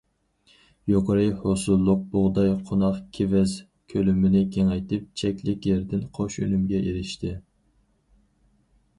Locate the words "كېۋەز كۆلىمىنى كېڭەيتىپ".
3.17-5.05